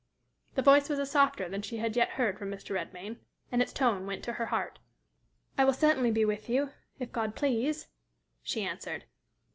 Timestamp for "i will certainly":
5.59-6.09